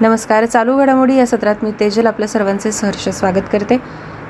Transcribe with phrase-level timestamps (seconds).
[0.00, 3.76] नमस्कार चालू घडामोडी या सत्रात मी तेजल आपल्या सर्वांचे सहर्ष स्वागत करते.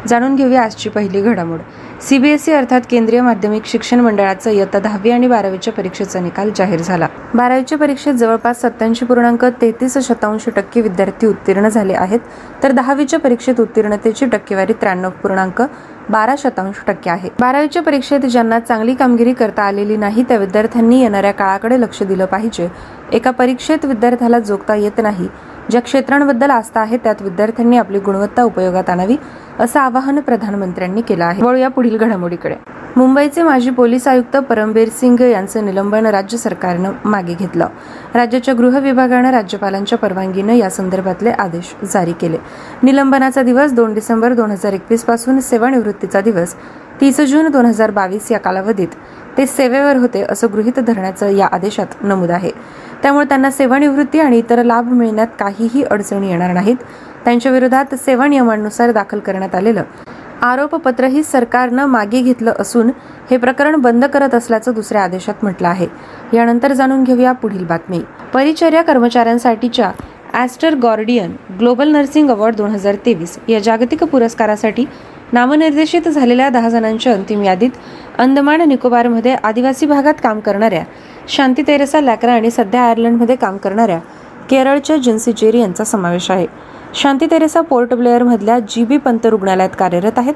[0.09, 1.61] जाणून घेऊया आजची पहिली घडामोड.
[2.01, 7.09] सीबीएसई अर्थात केंद्रीय माध्यमिक शिक्षण मंडळाचं इयत्ता दहावी आणि बारावीच्या परीक्षेचा निकाल जाहीर झाला.
[7.35, 12.21] बारावीच्या परीक्षेत जवळपास सत्याऐंशी पूर्णांक तेहतीस शतांश टक्के विद्यार्थी उत्तीर्ण झाले आहेत
[12.63, 15.63] तर दहावीच्या परीक्षेत उत्तीर्णतेची टक्केवारी त्र्याण्णव पूर्णांक
[16.11, 17.31] बारा शतांश टक्के आहे.
[17.41, 22.69] बारावीच्या परीक्षेत ज्यांना चांगली कामगिरी करता आलेली नाही त्या विद्यार्थ्यांनी येणाऱ्या काळाकडे लक्ष दिलं पाहिजे.
[23.13, 25.29] एका परीक्षेत विद्यार्थ्याला जोगता येत नाही.
[25.71, 29.17] ज्या क्षेत्रांबद्दल आस्था आहे त्यात विद्यार्थ्यांनी आपली गुणवत्ता उपयोगात आणावी
[29.61, 31.43] असं आवाहन प्रधानमंत्र्यांनी केलं आहे.
[31.43, 32.55] वळूया पुढील घडामोडीकडे.
[32.97, 37.67] मुंबईचे माजी पोलीस आयुक्त परमबीर सिंग यांचं निलंबन राज्य सरकारनं मागे घेतलं.
[38.15, 42.37] राज्याच्या गृह विभागानं राज्यपालांच्या परवानगीनं या संदर्भातले आदेश जारी केले.
[42.83, 46.55] निलंबनाचा दिवस दोन डिसेंबर दोन हजार एकवीसपासून सेवानिवृत्तीचा दिवस
[47.01, 48.89] तीस जून दोन हजार बावीस या कालावधीत.
[49.39, 52.51] ते सेवेवर होते असं गृहीत धरण्याचं या आदेशात नमूद आहे.
[53.03, 56.77] त्यामुळे त्यांना सेवानिवृत्ती आणि इतर लाभ मिळण्यात काहीही अडचणी येणार नाहीत.
[57.25, 59.83] त्यांच्या विरोधात सेवा नियमांनुसार दाखल करण्यात आलेलं.
[60.43, 62.91] आरोपपत्रही सरकारनं मागे घेतलं असून
[63.31, 65.87] हे प्रकरण बंद करत असल्याचं दुसऱ्या आदेशात म्हटलं आहे.
[66.33, 68.01] यानंतर जाणून घेऊया पुढील बातमी.
[68.35, 69.91] परिचर्या कर्मचाऱ्यांसाठीच्या
[70.35, 74.85] Aster Guardian Global Nursing Award दोन हजार तेवीस या जागतिक पुरस्कारासाठी
[75.33, 77.71] नामनिर्देशित झालेल्या दहा जणांच्या अंतिम यादीत
[78.19, 80.83] अंदमान निकोबारमध्ये आदिवासी भागात काम करणाऱ्या
[81.29, 83.99] शांती तेरेसा लॅकरा आणि सध्या आयर्लंडमध्ये काम करणाऱ्या
[84.51, 86.47] केरळच्या जिन्सी जेरी यांचा समावेश आहे.
[86.95, 90.35] शांती तेरेसा पोर्ट ब्लेअरमधल्या जी बी पंत रुग्णालयात कार्यरत आहेत.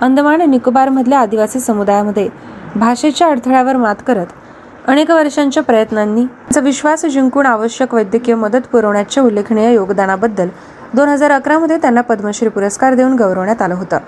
[0.00, 2.28] अंदमान निकोबारमधल्या आदिवासी समुदायामध्ये
[2.76, 4.26] भाषेच्या अडथळ्यावर मात करत
[4.88, 6.24] अनेक वर्षांच्या प्रयत्नांनी
[6.62, 10.48] विश्वास जिंकून आवश्यक वैद्यकीय मदत पुरवण्याच्या उल्लेखनीय योगदानाबद्दल
[10.94, 13.98] दोन हजार अकरामध्ये त्यांना पद्मश्री पुरस्कार देऊन गौरवण्यात आलं होतं.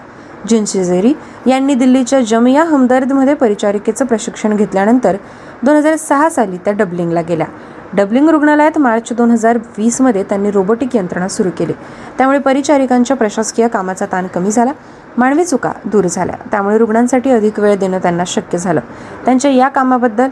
[0.48, 1.12] जिन्शिजेरी
[1.46, 5.16] यांनी दिल्लीच्या जमिया हमदर्दमध्ये परिचारिकेचं प्रशिक्षण घेतल्यानंतर
[5.62, 7.46] दोन हजार सहा साली त्या डबलिंगला गेल्या.
[7.94, 11.72] डबलिंग रुग्णालयात मार्च दोन हजार वीसमध्ये त्यांनी रोबोटिक यंत्रणा सुरू केली.
[12.18, 14.72] त्यामुळे परिचारिकांच्या प्रशासकीय कामाचा ताण कमी झाला
[15.18, 16.36] मानवी चुका दूर झाल्या.
[16.50, 18.80] त्यामुळे रुग्णांसाठी अधिक वेळ देणं त्यांना शक्य झालं.
[19.24, 20.28] त्यांच्या या कामाबद्दल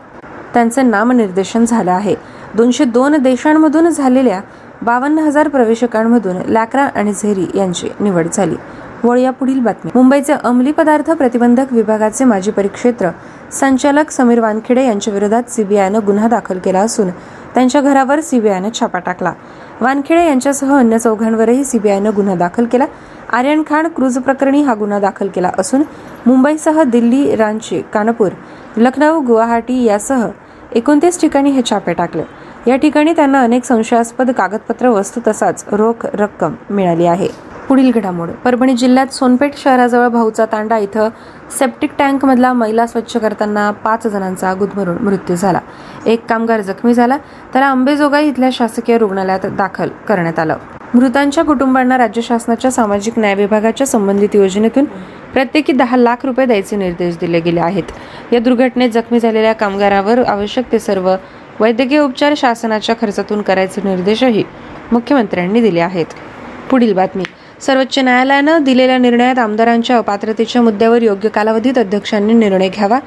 [0.54, 2.14] त्यांचं नामनिर्देशन झालं आहे.
[2.54, 4.40] दोनशे दोन देशांमधून झालेल्या
[4.82, 8.56] बावन्न हजार प्रवेशकांमधून लॅक्रा आणि झेरी यांची निवड झाली.
[9.04, 9.90] वळ पुढील बातमी.
[9.94, 13.08] मुंबईचे अंमली पदार्थ प्रतिबंधक विभागाचे माजी परिक्षेत्र
[13.52, 17.10] संचालक समीर वानखेडे यांच्या विरोधात सीबीआयनं गुन्हा दाखल केला असून
[17.54, 19.32] त्यांच्या घरावर सीबीआयनं छापा टाकला.
[19.80, 22.86] वानखेडे यांच्यासह अन्य चौघांवरही सीबीआयनं गुन्हा दाखल केला.
[23.32, 25.82] आर्यन खान क्रूज प्रकरणी हा गुन्हा दाखल केला असून
[26.26, 28.32] मुंबईसह दिल्ली रांची कानपूर
[28.76, 30.26] लखनौ गुवाहाटी यासह
[30.72, 32.22] एकोणतीस ठिकाणी हे छापे टाकले.
[32.66, 37.28] या ठिकाणी त्यांना अनेक संशयास्पद कागदपत्र वस्तू तसाच रोख रक्कम मिळाली आहे.
[37.72, 38.30] पुढील घडामोड.
[38.30, 41.08] परभणी जिल्ह्यात सोनपेठ शहराजवळ भाऊचा तांडा इथं
[41.58, 45.60] सेप्टिक टँकमधला मैला स्वच्छ करताना पाच जणांचा गुदमरून मृत्यू झाला.
[46.06, 47.16] एक कामगार जखमी झाला.
[47.52, 50.56] त्याला अंबेजोगाई इथल्या शासकीय रुग्णालयात दाखल करण्यात आलं.
[50.94, 54.84] मृतांच्या कुटुंबांना राज्य शासनाच्या सामाजिक न्याय विभागाच्या संबंधित योजनेतून
[55.32, 57.84] प्रत्येकी दहा लाख रुपये द्यायचे निर्देश दिले गेले आहेत.
[58.32, 61.14] या दुर्घटनेत जखमी झालेल्या कामगारावर आवश्यक ते सर्व
[61.60, 64.44] वैद्यकीय उपचार शासनाच्या खर्चातून करायचे निर्देशही
[64.92, 66.06] मुख्यमंत्र्यांनी दिले आहेत.
[66.70, 67.22] पुढील बातमी.
[67.66, 72.98] सर्वोच्च न्यायालयानं दिलेल्या निर्णयात आमदारांच्या अपात्रतेच्या मुद्द्यावर योग्य कालावधीत अध्यक्षांनी निर्णय घ्यावा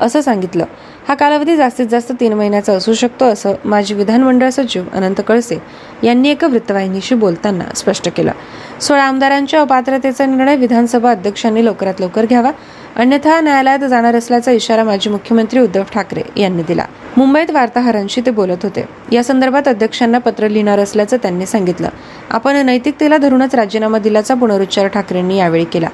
[0.00, 0.64] असं सांगितलं.
[1.08, 5.58] हा कालावधी जास्तीत जास्त तीन महिन्याचा असू शकतो असं माजी विधानमंडळ सचिव अनंत कळसे
[6.02, 8.32] यांनी एका वृत्तवाहिनीशी बोलताना स्पष्ट केलं.
[8.80, 12.50] सोळा आमदारांच्या अपात्रतेचा निर्णय विधानसभा अध्यक्षांनी लवकरात लवकर घ्यावा
[12.96, 16.84] अन्यथा न्यायालयात जाणार असल्याचा इशारा माजी मुख्यमंत्री उद्धव ठाकरे यांनी दिला.
[17.16, 18.84] मुंबईत वार्ताहरांशी ते बोलत होते.
[19.12, 21.88] या संदर्भात अध्यक्षांना पत्र लिहिणार असल्याचं त्यांनी सांगितलं.
[22.30, 25.88] आपण नैतिकतेला धरूनच राजीनामा दिल्याचा पुनरुच्चार ठाकरेंनी यावेळी केला.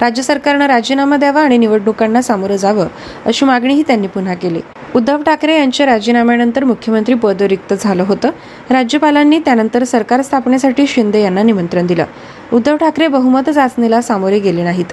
[0.00, 2.86] राज्य सरकारनं राजीनामा द्यावा आणि निवडणुकांना सामोरं जावं
[3.26, 4.60] अशी मागणीही त्यांनी पुन्हा केली.
[4.94, 8.30] उद्धव ठाकरे यांच्या राजीनाम्यानंतर मुख्यमंत्री पद रिक्त झालं होतं.
[8.70, 12.04] राज्यपालांनी त्यानंतर सरकार स्थापनेसाठी शिंदे यांना निमंत्रण दिलं.
[12.52, 14.92] उद्धव ठाकरे बहुमत चाचणीला सामोरे गेले नाहीत.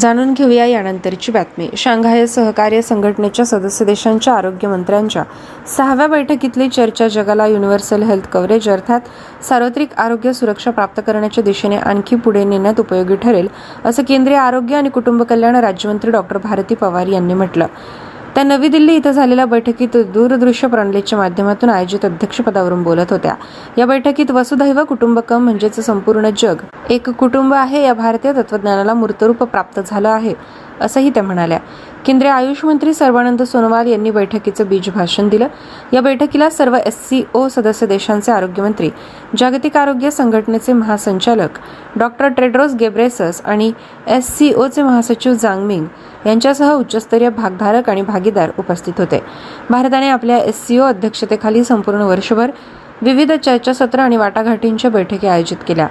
[0.00, 1.68] जाणून घेऊया यानंतरची बातमी.
[1.76, 5.22] शांघाय सहकार्य संघटनेच्या सदस्य देशांच्या आरोग्य मंत्र्यांच्या
[5.76, 9.00] सहाव्या बैठकीतली चर्चा जगाला युनिव्हर्सल हेल्थ कव्हरेज अर्थात
[9.48, 13.48] सार्वत्रिक आरोग्य सुरक्षा प्राप्त करण्याच्या दिशेने आणखी पुढे नेण्यात उपयोगी ठरेल
[13.84, 17.66] असं केंद्रीय आरोग्य आणि कुटुंब कल्याण राज्यमंत्री डॉक्टर भारती पवार यांनी म्हटलं.
[18.34, 23.34] त्या नवी दिल्ली इथं झालेल्या बैठकीत दूरदृश्य प्रणालीच्या माध्यमातून आयोजित अध्यक्षपदावरून बोलत होत्या.
[23.78, 29.80] या बैठकीत वसुधैव कुटुंबकम म्हणजेच संपूर्ण जग एक कुटुंब आहे या भारतीय तत्वज्ञानाला मूर्तरूप प्राप्त
[29.86, 30.34] झालं आहे
[30.80, 31.58] असंही त्या म्हणाल्या.
[32.06, 35.48] केंद्रीय आयुष मंत्री सर्वानंद सोनोवाल यांनी बैठकीचं बीज भाषण दिलं.
[35.92, 38.90] या बैठकीला सर्व एस सी ओ सदस्य देशांचे आरोग्यमंत्री
[39.38, 41.58] जागतिक आरोग्य संघटनेचे महासंचालक
[41.96, 43.72] डॉक्टर टेड्रोस गेब्रेसस आणि
[44.06, 45.86] एस सी ओचे महासचिव जांगमिंग
[46.26, 49.22] यांच्यासह उच्चस्तरीय भागधारक आणि भागीदार उपस्थित होते.
[49.70, 52.50] भारताने आपल्या एस सी ओ अध्यक्षतेखाली संपूर्ण वर्षभर
[53.02, 55.86] विविध चर्चासत्र आणि वाटाघाटींच्या बैठकी आयोजित केल्या.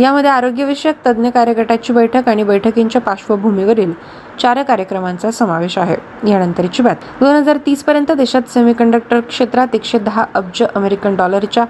[0.00, 3.92] यामध्ये आरोग्यविषयक तज्ज्ञ कार्यगटाची बैठक आणि बैठकींच्या पार्श्वभूमीवरील
[4.40, 5.96] चार कार्यक्रमांचा समावेश आहे.
[6.30, 11.64] यानंतरची बात दोन हजार तीस पर्यंत देशात सेमीकंडक्टर क्षेत्रात एकशे दहा अब्ज अमेरिकन डॉलरच्या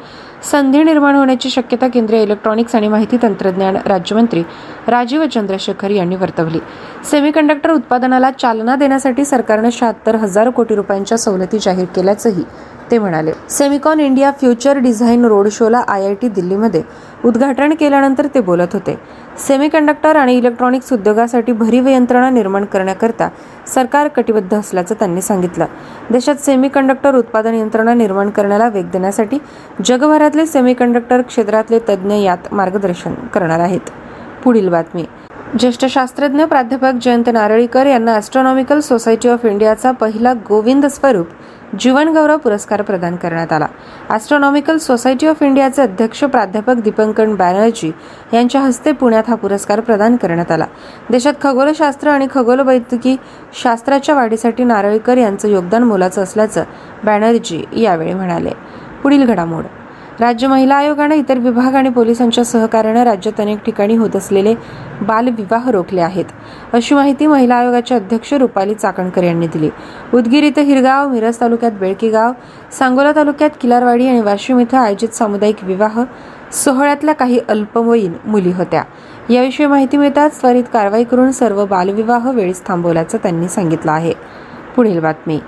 [0.51, 4.43] संधी निर्माण होण्याची शक्यता केंद्रीय इलेक्ट्रॉनिक्स आणि माहिती तंत्रज्ञान राज्यमंत्री
[4.89, 6.59] राजीव चंद्रशेखर यांनी वर्तवली.
[7.11, 12.45] सेमीकंडक्टर उत्पादनाला चालना देण्यासाठी सरकारनं शहात्तर हजार कोटी रुपयांच्या सवलती जाहीर केल्याचंही
[12.91, 13.33] ते म्हणाले.
[13.51, 16.83] Semicon India future design road Shola I I T दिल्लीमध्ये
[17.25, 18.99] उद्घाटन केल्यानंतर ते बोलत होते.
[19.39, 23.29] सेमीकंडक्टर आणि इलेक्ट्रॉनिक्स उद्योगासाठी भरीव यंत्रणा निर्माण करण्याकरता
[23.75, 25.67] सरकार कटिबद्ध असल्याचं त्यांनी सांगितलं.
[26.11, 29.39] देशात सेमीकंडक्टर उत्पादन यंत्रणा निर्माण करण्याला वेग देण्यासाठी
[29.85, 33.91] जगभरातले सेमीकंडक्टर क्षेत्रातले तज्ज्ञ यात मार्गदर्शन करणार आहेत.
[34.45, 35.05] पुढील बातमी.
[35.59, 41.27] ज्येष्ठ शास्त्रज्ञ प्राध्यापक जयंत नारळीकर यांना ॲस्ट्रॉनॉमिकल सोसायटी ऑफ इंडियाचा पहिला गोविंद स्वरूप
[41.79, 43.67] जीवनगौरव पुरस्कार प्रदान करण्यात आला.
[44.11, 47.93] ॲस्ट्रॉनॉमिकल सोसायटी ऑफ इंडियाचे अध्यक्ष प्राध्यापक दीपंकन बॅनर्जी
[48.35, 50.67] यांच्या हस्ते पुण्यात हा पुरस्कार प्रदान करण्यात आला.
[51.11, 53.17] देशात खगोलशास्त्र आणि खगोलवैद्यकी
[53.63, 56.65] शास्त्राच्या वाढीसाठी नारळीकर यांचं योगदान मोलाचं असल्याचं
[57.05, 58.51] बॅनर्जी यावेळी म्हणाले.
[59.03, 59.65] पुढील घडामोड.
[60.21, 64.55] राज्य महिला आयोगाने इतर विभाग आणि पोलिसांच्या सहकार्याने राज्यात अनेक ठिकाणी होत असलेले
[65.03, 66.25] बालविवाह रोखले आहेत.
[66.73, 69.71] अशी माहिती महिला आयोगाच्या अध्यक्ष रुपाली चाकणकर यांनी दिली.
[70.15, 72.33] उदगीर इथं हिरगाव मिरज तालुक्यात बेळकीगाव
[72.79, 76.05] सांगोला तालुक्यात किलारवाडी आणि वाशिम इथं आयोजित सामुदायिक विवाह
[76.53, 78.83] सोहळ्यातल्या काही अल्पवयीन मुली होत्या.
[79.31, 84.13] याविषयी माहिती मिळताच त्वरित कारवाई करून सर्व बालविवाह वेळीच थांबवल्याचं त्यांनी सांगितलं आहे.
[84.77, 85.41] पुढील बातमी.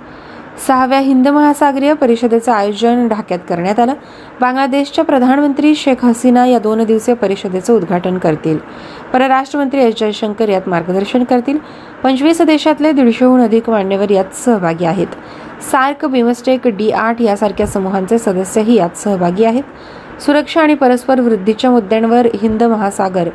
[0.58, 3.94] सहाव्या हिंद महासागरीय परिषदेचं आयोजन ढाक्यात करण्यात आलं.
[4.40, 8.58] बांगलादेशच्या प्रधानमंत्री शेख हसीना या दोन दिवसीय परिषदेचं उद्घाटन करतील.
[9.12, 11.58] परराष्ट्रमंत्री एस जयशंकर यात मार्गदर्शन करतील.
[12.02, 15.06] पंचवीस देशातले दीडशेहून अधिक मान्यवर यात सहभागी आहेत.
[15.62, 19.62] सार्क बिमस्टेक डी आठ यासारख्या समूहांचे सदस्यही यात सहभागी आहेत.
[20.20, 23.28] सुरक्षा आणि परस्पर वृद्धीच्या मुद्द्यांवर हिंद महासागर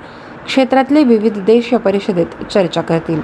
[0.45, 3.21] क्षेत्रातले विविध देश या परिषदेत चर्चा करतील.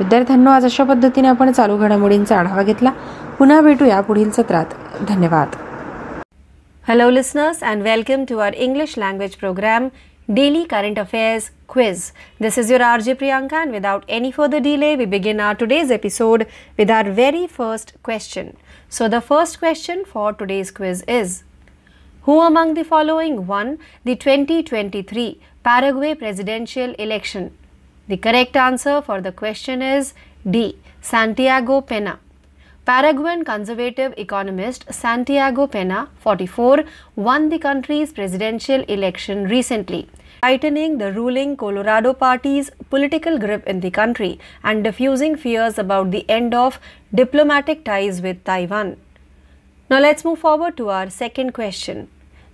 [0.00, 2.90] विद्यार्थ्यांना आज अशा पद्धतीने आपण चालू घडामोडींचा आढावा घेतला.
[3.38, 4.66] पुन्हा भेटूया पुढील सत्रात.
[5.08, 5.56] धन्यवाद.
[6.88, 9.88] Hello listeners and welcome to our English language programme
[10.28, 12.10] daily current affairs quiz
[12.40, 15.92] this is your R J Priyanka and without any further delay we begin our today's
[15.92, 16.42] episode
[16.78, 18.48] with our very first question
[18.92, 21.40] so the first question for today's quiz is
[22.24, 23.74] who among the following won
[24.06, 25.32] the twenty twenty three
[25.64, 27.46] Paraguay presidential election
[28.10, 30.14] The correct answer for the question is
[30.54, 30.76] D.
[31.00, 32.18] Santiago Pena.
[32.84, 36.82] Paraguayan conservative economist Santiago Pena, 44,
[37.14, 40.08] won the country's presidential election recently,
[40.42, 46.28] tightening the ruling Colorado Party's political grip in the country and diffusing fears about the
[46.28, 46.80] end of
[47.14, 48.96] diplomatic ties with Taiwan.
[49.88, 52.08] Now let's move forward to our second question.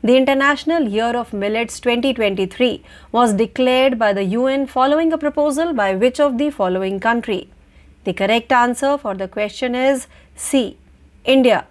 [0.07, 2.81] The International Year of Millets 2023
[3.11, 7.51] was declared by the UN following a proposal by which of the following country?
[8.05, 10.07] The correct answer for the question is
[10.37, 10.77] C.
[11.25, 11.67] India.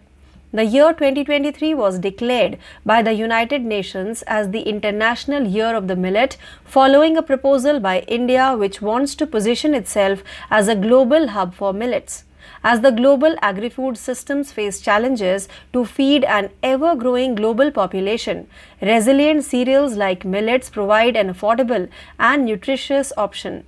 [0.52, 5.96] The year 2023 was declared by the United Nations as the International Year of the
[5.96, 6.36] Millet
[6.66, 11.72] following a proposal by India which wants to position itself as a global hub for
[11.72, 12.26] millets.
[12.64, 18.48] As the global agri food systems face challenges to feed an ever growing global population,
[18.82, 21.88] resilient cereals like millets provide an affordable
[22.20, 23.64] and nutritious option.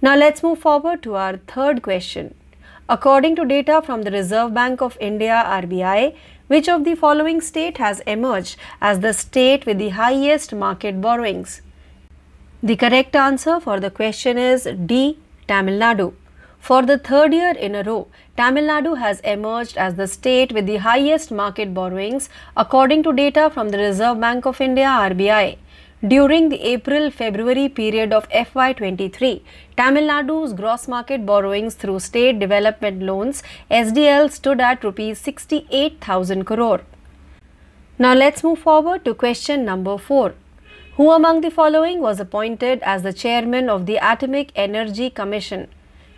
[0.00, 2.34] Now let's move forward to our third question.
[2.88, 6.14] According to data from the Reserve Bank of India RBI,
[6.46, 11.60] which of the following state has emerged as the state with the highest market borrowings?
[12.62, 15.18] The correct answer for the question is D.
[15.46, 16.14] Tamil Nadu.
[16.60, 20.66] For the third year in a row, Tamil Nadu has emerged as the state with
[20.66, 25.56] the highest market borrowings according to data from the Reserve Bank of India RBI.
[26.06, 29.40] During the April February period of FY23,
[29.76, 36.82] Tamil Nadu's gross market borrowings through state development loans SDL stood at rupees 68,000 crore.
[37.98, 40.34] Now let's move forward to question number 4.
[40.96, 45.68] Who among the following was appointed as the chairman of the Atomic Energy Commission?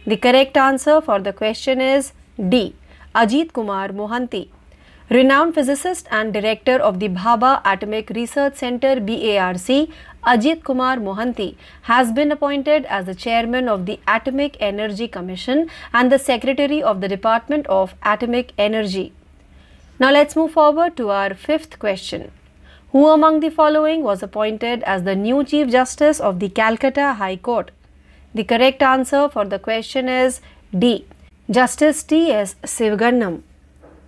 [0.07, 2.13] The correct answer for the question is
[2.49, 2.75] D.
[3.15, 4.49] Ajit Kumar Mohanty.
[5.11, 9.91] Renowned physicist and director of the Bhabha Atomic Research Center BARC,
[10.25, 16.11] Ajit Kumar Mohanty, has been appointed as the chairman of the Atomic Energy Commission and
[16.11, 19.13] the secretary of the Department of Atomic Energy.
[19.99, 22.31] Now let's move forward to our fifth question.
[22.93, 27.37] Who among the following was appointed as the new Chief Justice of the Calcutta High
[27.37, 27.71] Court?
[28.33, 30.41] The correct answer for the question is
[30.79, 31.05] D.
[31.51, 32.55] Justice T.S.
[32.63, 33.43] Sivagannam.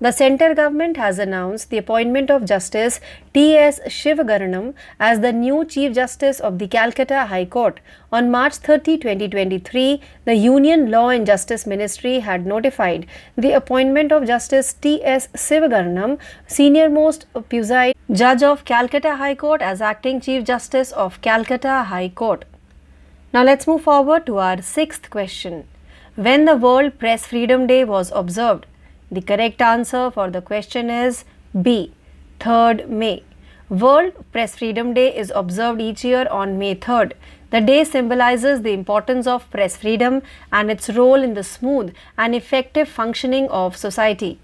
[0.00, 3.00] The centre government has announced the appointment of Justice
[3.34, 3.80] T.S.
[3.86, 7.80] Shivagaranam as the new Chief Justice of the Calcutta High Court.
[8.12, 14.26] On March 30, 2023, the Union Law and Justice Ministry had notified the appointment of
[14.26, 15.26] Justice T.S.
[15.34, 21.84] Shivagaranam, senior most preside judge of Calcutta High Court, as acting Chief Justice of Calcutta
[21.84, 22.44] High Court.
[23.34, 25.66] Now let's move forward to our sixth question.
[26.16, 28.66] When the World Press Freedom Day was observed,
[29.10, 31.24] the correct answer for the question is
[31.62, 31.94] B.
[32.40, 33.22] 3rd May.
[33.70, 37.14] World Press Freedom Day is observed each year on May 3rd.
[37.48, 40.20] The day symbolizes the importance of press freedom
[40.52, 44.40] and its role in the smooth and effective functioning of society.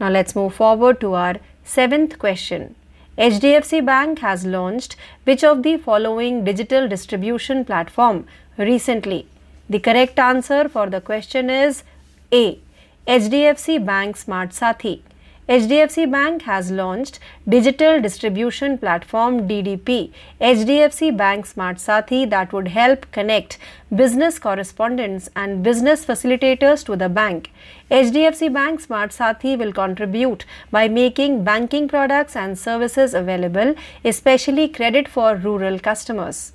[0.00, 2.74] Now let's move forward to our seventh question.
[3.18, 4.94] HDFC Bank has launched
[5.24, 9.26] which of the following digital distribution platform recently?
[9.68, 11.82] The correct answer for the question is
[12.30, 12.60] A.
[13.08, 15.00] HDFC Bank Smart Sathi.
[15.48, 20.12] HDFC Bank has launched digital distribution platform DDP
[20.42, 23.56] HDFC Bank Smart Sathi that would help connect
[23.96, 27.50] business correspondents and business facilitators to the bank.
[27.90, 33.74] HDFC Bank Smart Sathi will contribute by making banking products and services available,
[34.04, 36.52] especially credit for rural customers.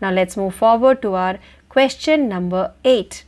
[0.00, 3.24] Now let's move forward to our question number 8.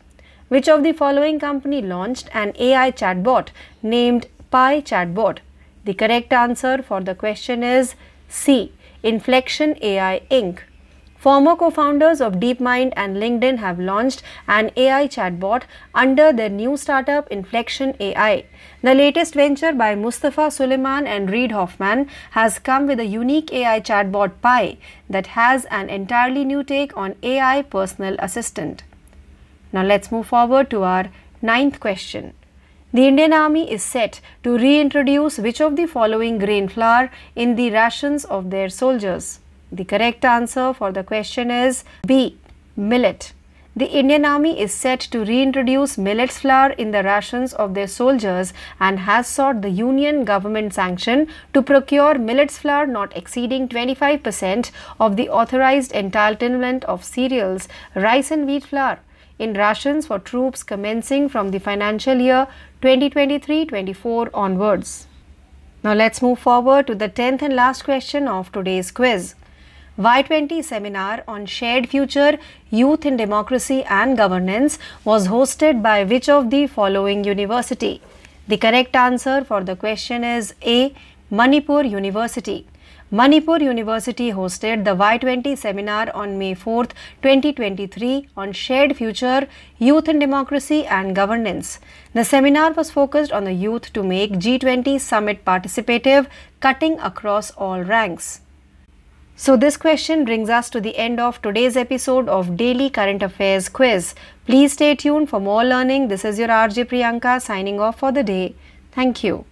[0.46, 3.48] Which of the following company launched an AI chatbot
[3.82, 5.38] named Pi Chatbot?
[5.84, 7.94] The correct answer for the question is
[8.28, 8.72] C.
[9.04, 10.58] Inflection AI Inc.
[11.16, 15.64] Former co founders of DeepMind and LinkedIn have launched an AI chatbot
[15.94, 18.44] under their new startup Inflection AI.
[18.82, 23.80] The latest venture by Mustafa Suleiman and Reid Hoffman has come with a unique AI
[23.80, 24.78] chatbot Pi
[25.08, 28.82] that has an entirely new take on AI personal assistant.
[29.72, 32.32] Now let's move forward to our ninth question.
[32.92, 37.70] The Indian Army is set to reintroduce which of the following grain flour in the
[37.70, 39.38] rations of their soldiers?
[39.70, 42.36] The correct answer for the question is B.
[42.76, 43.32] Millet.
[43.76, 48.52] The Indian Army is set to reintroduce millet flour in the rations of their soldiers
[48.80, 55.14] and has sought the Union government sanction to procure millet flour not exceeding 25% of
[55.14, 58.98] the authorized entitlement of cereals, rice, and wheat flour
[59.46, 62.46] in rations for troops commencing from the financial year
[62.82, 65.06] 2023 24 onwards.
[65.82, 69.34] Now let's move forward to the 10th and last question of today's quiz.
[69.98, 72.38] Y20 seminar on shared future,
[72.70, 78.00] youth in democracy and governance was hosted by which of the following university?
[78.48, 80.94] The correct answer for the question is A.
[81.30, 82.66] Manipur University.
[83.11, 86.85] Manipur University hosted the Y20 seminar on May 4,
[87.21, 91.79] 2023 on shared future, youth and democracy and governance.
[92.13, 96.27] The seminar was focused on the youth to make G20 summit participative,
[96.59, 98.41] cutting across all ranks.
[99.37, 103.67] So, this question brings us to the end of today's episode of Daily Current Affairs
[103.69, 104.15] Quiz.
[104.45, 106.07] Please stay tuned for more learning.
[106.07, 108.55] This is your RJ Priyanka signing off for the day.
[108.93, 109.43] Thank you.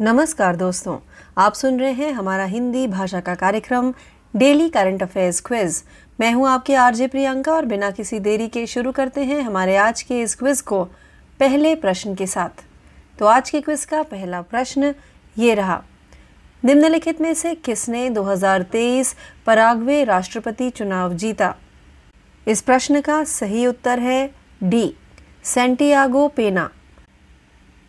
[0.00, 0.98] नमस्कार दोस्तों
[1.37, 3.91] आप सुन रहे हैं हमारा हिंदी भाषा का कार्यक्रम,
[4.33, 5.81] daily current affairs quiz.
[6.19, 10.01] मैं हूँ आपके आरजे प्रियंका और बिना किसी देरी के शुरू करते हैं हमारे आज
[10.01, 10.83] के इस क्विज को
[11.39, 12.61] पहले प्रश्न के साथ।
[13.19, 14.91] तो आज के क्विज का पहला प्रश्न
[15.37, 15.77] ये रहा,
[16.63, 21.51] निम्नलिखित में से किसने 2023 पराग्वे राष्ट्रपति चुनाव जीता?
[22.47, 24.27] इस प्रश्न का सही उत्तर है
[24.61, 24.87] डी,
[25.45, 26.67] सेंटियागो पेना।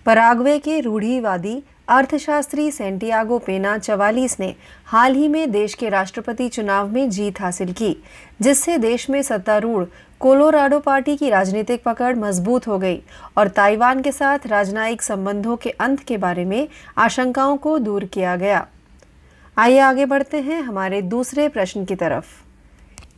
[0.07, 1.61] पराग्वे के रूढ़ीवादी
[1.93, 4.55] अर्थशास्त्री सेंटियागो पेना चवालीस ने
[4.87, 7.97] हाल ही में देश के राष्ट्रपति चुनाव में जीत हासिल की,
[8.41, 9.85] जिससे देश में सत्तारूढ़
[10.21, 13.03] कोलोराडो पार्टी की राजनीतिक पकड़ मज़बूत हो गई
[13.39, 16.69] और ताइवान के साथ राजनयिक संबंधों के अंत के बारे में
[16.99, 18.67] आशंकाओं को दूर किया गया।
[19.57, 22.25] आइए आगे बढ़ते हैं हमारे दूसरे प्रश्न की तरफ़।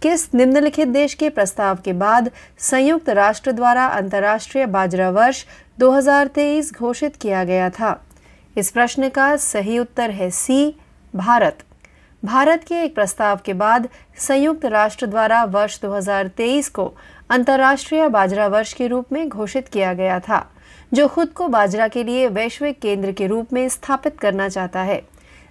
[0.02, 5.44] किस निम्नलिखित देश के प्रस्ताव के बाद संयुक्त राष्ट्र द्वारा अंतर्राष्ट्रीय बाजरा वर्ष
[5.78, 7.92] 2023 घोषित किया गया था?
[8.56, 10.74] इस प्रश्न का सही उत्तर है सी,
[11.14, 11.62] भारत।
[12.24, 16.92] भारत के एक प्रस्ताव के बाद संयुक्त राष्ट्र द्वारा वर्ष 2023 को
[17.30, 20.40] अंतर्राष्ट्रीय बाजरा वर्ष के रूप में घोषित किया गया था,
[20.94, 25.00] जो खुद को बाजरा के लिए वैश्विक केंद्र के रूप में स्थापित करना चाहता है।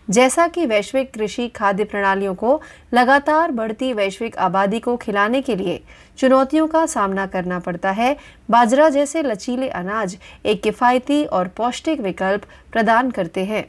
[0.07, 2.62] जैसा कि वैश्विक कृषि खाद्य प्रणालियों को
[2.93, 5.81] लगातार बढ़ती वैश्विक आबादी को खिलाने के लिए
[6.17, 8.15] चुनौतियों का सामना करना पड़ता है,
[8.50, 13.65] बाजरा जैसे लचीले अनाज एक किफ़ायती और पौष्टिक विकल्प प्रदान करते हैं।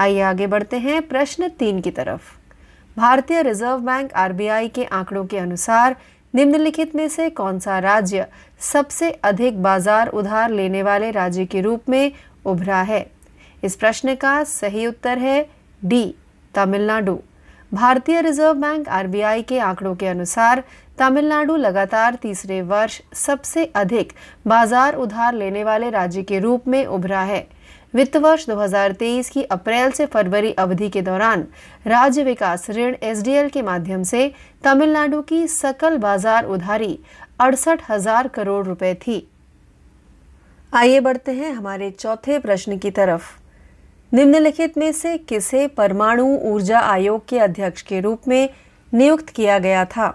[0.00, 2.34] आइए आगे बढ़ते हैं, प्रश्न तीन की तरफ़।
[2.96, 5.96] भारतीय रिज़र्व बैंक आरबीआई के आंकड़ों के अनुसार
[6.34, 8.26] निम्नलिखित में से कौन सा राज्य
[8.62, 12.12] सबसे अधिक बाज़ार उधार लेने वाले राज्य के रूप में
[12.44, 13.00] उभरा है?
[13.66, 15.40] इस प्रश्न का सही उत्तर है
[15.82, 16.04] डी,
[16.54, 17.18] तमिलनाडु।
[17.72, 20.62] भारतीय रिज़र्व बैंक आरबीआई के आंकड़ों के अनुसार
[20.98, 24.12] तमिलनाडु लगातार तीसरे वर्ष सबसे अधिक
[24.46, 27.46] बाज़ार उधार लेने वाले राज्य के रूप में उभरा है।
[27.94, 31.46] वित्त वर्ष 2023 की अप्रैल से फरवरी अवधि के दौरान
[31.86, 34.30] राज्य विकास ऋण एसडीएल के माध्यम से
[34.64, 36.98] तमिलनाडु की सकल बाज़ार उधारी
[37.40, 39.26] अड़सठ हज़ार करोड़ रुपए थी।
[40.72, 43.34] आइए बढ़ते हैं हमारे चौथे प्रश्न की तरफ़।
[44.16, 48.46] निम्नलिखित में से किसे परमाणु ऊर्जा आयोग के अध्यक्ष के रूप में
[48.92, 50.10] नियुक्त किया गया था?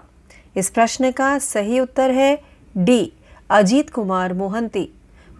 [0.56, 2.34] इस प्रश्न का सही उत्तर है
[2.76, 3.12] डी,
[3.50, 4.84] अजीत कुमार मोहंती।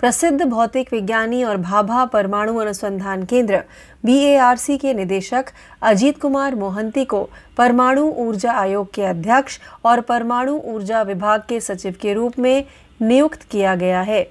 [0.00, 3.58] प्रसिद्ध भौतिक विज्ञानी और भाभा परमाणु अनुसंधान केंद्र
[4.04, 5.44] बीएआरसी के निदेशक
[5.82, 7.24] अजीत कुमार मोहंती को
[7.56, 12.64] परमाणु ऊर्जा आयोग के अध्यक्ष और परमाणु ऊर्जा विभाग के सचिव के रूप में
[13.00, 14.22] नियुक्त किया गया है।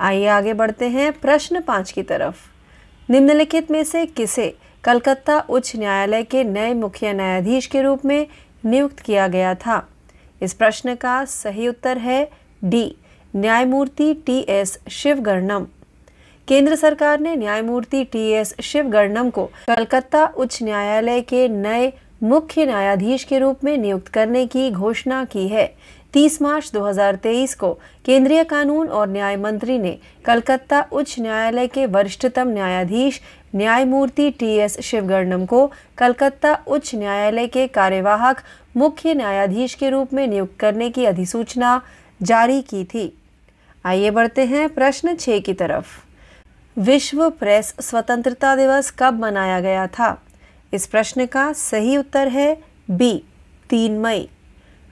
[0.00, 2.55] आइए आगे बढ़ते हैं प्रश्न पाँच की तरफ़।
[3.08, 4.48] निम्नलिखित में से किसे
[4.84, 8.26] कलकत्ता उच्च न्यायालय के नए मुख्य न्यायाधीश के रूप में
[8.64, 9.80] नियुक्त किया गया था?
[10.42, 12.24] इस प्रश्न का सही उत्तर है
[12.64, 12.84] डी
[13.36, 15.66] न्यायमूर्ति टी एस शिवगर्णम।
[16.48, 23.24] केंद्र सरकार ने न्यायमूर्ति टी एस शिवगर्णम को कलकत्ता उच्च न्यायालय के नए मुख्य न्यायाधीश
[23.24, 25.66] के रूप में नियुक्त करने की घोषणा की है।
[26.16, 27.72] 30 मार्च 2023 को
[28.04, 29.90] केंद्रीय कानून और न्याय मंत्री ने
[30.24, 33.20] कलकत्ता उच्च न्यायालय के वरिष्ठतम न्यायाधीश
[33.54, 35.66] न्यायमूर्ति टी एस शिवगर्णम को
[35.98, 38.36] कलकत्ता उच्च न्यायालय के कार्यवाहक
[38.76, 41.78] मुख्य न्यायाधीश के रूप में नियुक्त करने की अधिसूचना
[42.22, 43.08] जारी की थी।
[43.84, 45.86] आइए बढ़ते हैं प्रश्न छः की तरफ़।
[46.80, 50.14] विश्व प्रेस स्वतंत्रता दिवस कब मनाया गया था?
[50.72, 52.54] इस प्रश्न का सही उत्तर है
[52.88, 53.22] बी,
[53.70, 54.26] तीन मई।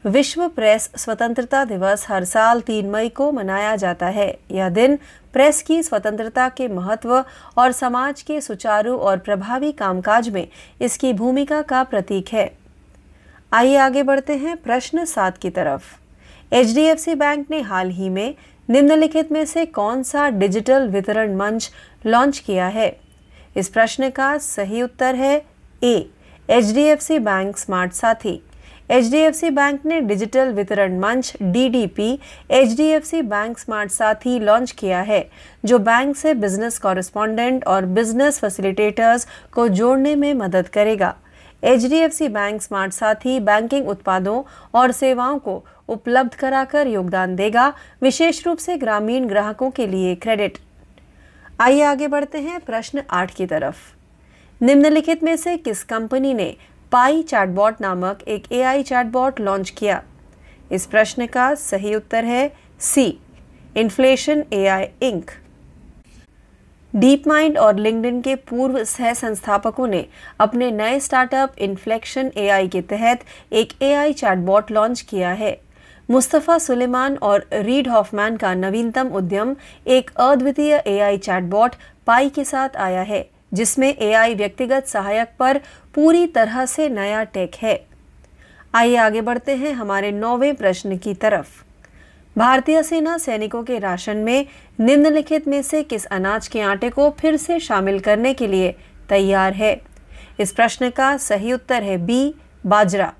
[0.04, 4.98] विश्व प्रेस स्वतंत्रता दिवस हर साल तीन मई को मनाया जाता है। यह दिन
[5.32, 7.14] प्रेस की स्वतंत्रता के महत्व
[7.58, 10.46] और समाज के सुचारू और प्रभावी कामकाज में
[10.80, 12.46] इसकी भूमिका का प्रतीक है।
[13.52, 18.34] आइए आगे बढ़ते हैं प्रश्न सात की तरफ़। एचडीएफसी बैंक ने हाल ही में
[18.68, 21.70] निम्नलिखित में से कौन सा डिजिटल वितरण मंच
[22.06, 22.96] लॉन्च किया है?
[23.56, 25.36] इस प्रश्न का सही उत्तर है
[25.82, 25.98] A
[26.48, 28.42] H bank smart Saathi.
[28.90, 32.18] HDFC बैंक ने डिजिटल वितरण मंच, DDP
[32.50, 35.30] H bank smart Saathi launch किया है,
[35.64, 41.14] जो बैंक से बिज़नेस कॉरेस्पॉन्डेंट और बिज़नेस फैसिलिटेटर्स को जोड़ने में मदद करेगा।
[41.64, 44.42] HDFC bank smart Saathi banking उत्पादों
[44.74, 50.58] और सेवाओं को उपलब्ध कराकर योगदान देगा, विशेष रूप से ग्रामीण ग्राहकों के लिए क्रेडिट।
[51.60, 53.76] आइए आगे बढ़ते हैं प्रश्न आठ की तरफ़।
[54.60, 56.56] निम्नलिखित में से किस कंपनी ने
[56.94, 60.02] पाई चैटबॉट नामक एक एआई चैटबॉट लॉन्च किया।
[60.72, 62.42] इस प्रश्न का सही उत्तर है
[62.80, 63.06] C
[63.76, 65.30] Inflection AI Inc
[67.28, 70.04] DeepMind और लिंक्डइन के पूर्व सह संस्थापकों ने
[70.40, 75.56] अपने नए स्टार्टअप इन्फ्लेक्शन एआई के तहत एक एआई चैटबॉट लॉन्च किया है।
[76.08, 79.56] मुस्तफ़ा सुलेमान और रीड हॉफमैन का नवीनतम उद्यम
[79.88, 81.74] एक अद्वितीय एआई चैटबॉट
[82.06, 83.24] पाई के साथ आया है।
[83.54, 85.58] जिसमें एआई व्यक्तिगत सहायक पर
[85.94, 87.76] पूरी तरह से नया टेक है।
[88.74, 91.64] आइए आगे बढ़ते हैं हमारे नौवे प्रश्न की तरफ़।
[92.38, 94.46] भारतीय सेना सैनिकों के राशन में
[94.78, 98.72] निम्नलिखित में से किस अनाज के आटे को फिर से शामिल करने के लिए
[99.08, 99.74] तैयार है?
[100.40, 102.34] इस प्रश्न का सही उत्तर है बी,
[102.66, 103.12] बाजरा।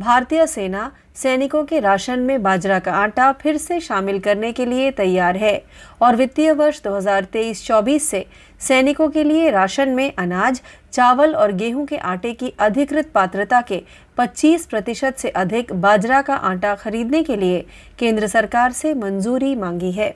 [0.00, 4.90] भारतीय सेना सैनिकों के राशन में बाजरा का आटा फिर से शामिल करने के लिए
[4.90, 5.62] तैयार है
[6.02, 8.24] और वित्तीय वर्ष 2023-24 से
[8.60, 10.60] सैनिकों के लिए राशन में अनाज,
[10.92, 13.82] चावल और गेहूँ के आटे की अधिकृत पात्रता के
[14.18, 17.64] 25 प्रतिशत से अधिक बाजरा का आटा खरीदने के लिए
[17.98, 20.14] केंद्र सरकार से मंजूरी मांगी है।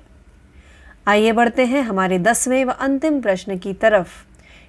[1.06, 4.27] आइए बढ़ते हैं हमारे दसवें व अंतिम प्रश्न की तरफ़।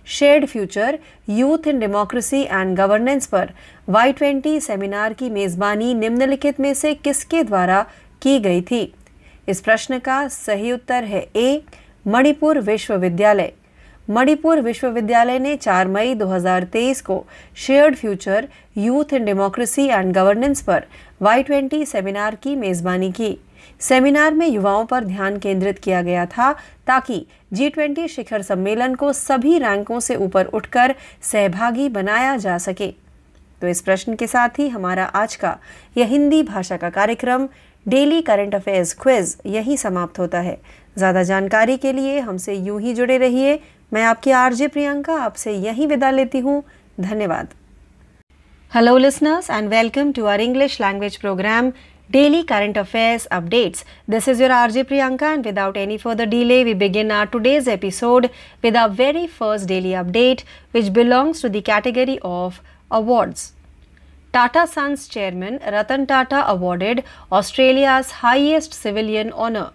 [0.10, 0.98] Shared future
[1.30, 3.50] youth in democracy and governance पर
[3.88, 7.82] वाई ट्वेंटी सेमिनार की मेज़बानी निम्नलिखित में से किसके द्वारा
[8.22, 8.82] की गई थी?
[9.50, 11.62] इस प्रश्न का सही उत्तर है ए
[12.08, 13.52] मणिपुर विश्वविद्यालय।
[14.10, 17.26] मणिपुर विश्वविद्यालय ने 4 मई 2023 को
[17.58, 20.84] shared future youth in democracy and governance पर
[21.22, 23.38] वाई ट्वेंटी सेमिनार की मेज़बानी की।
[23.82, 26.52] सेमिनार में युवाओं पर ध्यान केंद्रित किया गया था
[26.88, 30.92] ताकि जी ट्वेंटी शिखर सम्मेलन को सभी रैंकों से ऊपर उठकर
[31.24, 32.90] सहभागी बनाया जा सके।
[33.62, 35.54] तो इस प्रश्न के साथ ही हमारा आज का
[35.98, 37.48] यह हिंदी भाषा का कार्यक्रम,
[37.86, 40.56] डेली करंट अफेयर्स क्विज, यही समाप्त होता है।
[40.98, 43.58] ज़्यादा जानकारी के लिए हमसे यूँ ही जुड़े रहिए।
[43.92, 46.62] मैं आपकी आरजे प्रियंका, आपसे यही विदा लेती हूँ।
[47.00, 47.48] धन्यवाद।
[48.72, 51.72] Hello listeners and welcome to our English language programme
[52.12, 53.84] daily current affairs updates.
[54.08, 58.32] This is your RJ Priyanka, and without any further delay, we begin our today's episode
[58.64, 63.54] with our very first daily update, which belongs to the category of awards.
[64.34, 69.72] Tata Sons chairman Ratan Tata awarded Australia's highest civilian honour.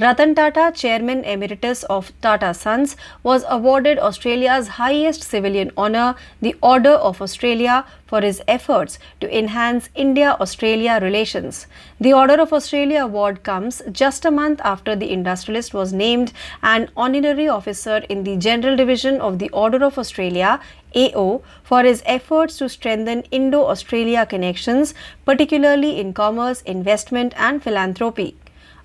[0.00, 6.92] Ratan Tata, Chairman Emeritus of Tata Sons, was awarded Australia's highest civilian honour, the Order
[6.92, 11.66] of Australia, for his efforts to enhance India Australia relations.
[12.00, 16.32] The Order of Australia award comes just a month after the industrialist was named
[16.62, 20.60] an honorary officer in the General Division of the Order of Australia.
[20.96, 24.92] AO for his efforts to strengthen Indo Australia connections,
[25.24, 28.39] particularly in commerce, investment, and philanthropy.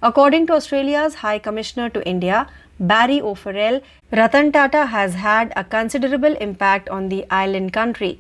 [0.08, 2.48] According to Australia's High Commissioner to India,
[2.80, 8.20] Barry O'Farrell, Ratan Tata has had a considerable impact on the island country.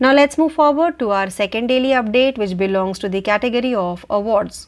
[0.00, 4.04] Now let's move forward to our second daily update, which belongs to the category of
[4.10, 4.66] awards.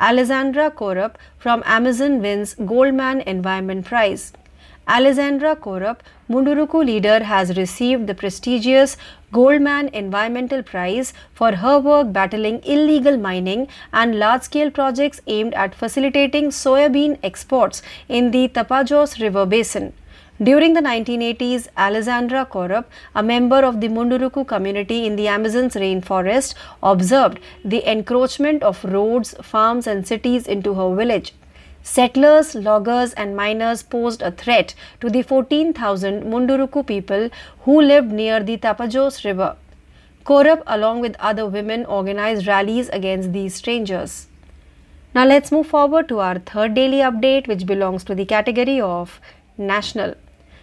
[0.00, 4.32] Alessandra Korup from Amazon wins Goldman Environment Prize.
[4.88, 5.98] Alessandra Korup,
[6.30, 8.96] Munduruku leader, has received the prestigious
[9.36, 15.74] Goldman Environmental Prize for her work battling illegal mining and large scale projects aimed at
[15.74, 19.92] facilitating soybean exports in the Tapajos River Basin.
[20.42, 26.54] During the 1980s, Alessandra Korup, a member of the Munduruku community in the Amazon's rainforest,
[26.82, 31.34] observed the encroachment of roads, farms, and cities into her village.
[31.88, 38.42] Settlers, loggers, and miners posed a threat to the 14,000 Munduruku people who lived near
[38.42, 39.56] the Tapajos River.
[40.24, 44.26] Korup, along with other women, organized rallies against these strangers.
[45.14, 49.20] Now let's move forward to our third daily update, which belongs to the category of
[49.56, 50.16] national.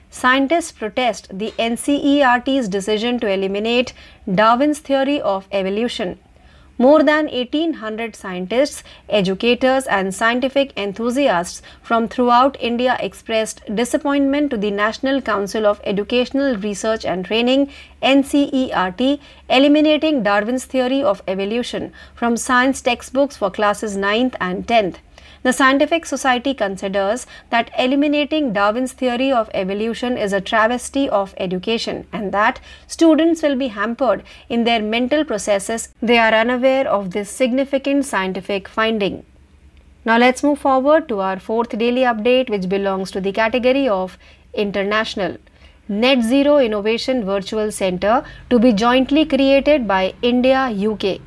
[0.09, 3.93] Scientists protest the NCERT's decision to eliminate
[4.29, 6.19] Darwin's theory of evolution.
[6.83, 14.69] More than 1800 scientists, educators, and scientific enthusiasts from throughout India expressed disappointment to the
[14.69, 17.69] National Council of Educational Research and Training
[18.01, 24.97] NCERT, eliminating Darwin's theory of evolution from science textbooks for classes 9th and 10th.
[25.43, 32.07] The Scientific Society considers that eliminating Darwin's theory of evolution is a travesty of education
[32.13, 35.89] and that students will be hampered in their mental processes.
[36.01, 39.25] They are unaware of this significant scientific finding.
[40.05, 44.17] Now let's move forward to our fourth daily update, which belongs to the category of
[44.53, 45.35] international.
[45.89, 51.19] Net Zero Innovation Virtual Center to be jointly created by India UK.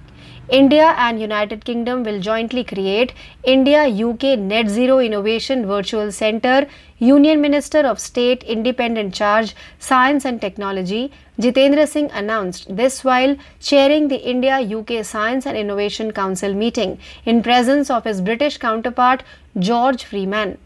[0.49, 6.69] India and United Kingdom will jointly create India UK Net Zero Innovation Virtual Centre.
[6.99, 14.07] Union Minister of State Independent Charge Science and Technology Jitendra Singh announced this while chairing
[14.07, 19.25] the India UK Science and Innovation Council meeting in presence of his British counterpart
[19.59, 20.59] George Freeman.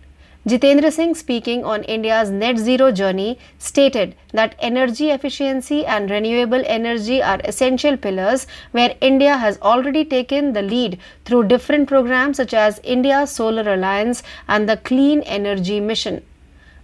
[0.49, 7.23] Jitendra Singh, speaking on India's net zero journey, stated that energy efficiency and renewable energy
[7.23, 12.81] are essential pillars where India has already taken the lead through different programs such as
[12.83, 16.23] India Solar Alliance and the Clean Energy Mission.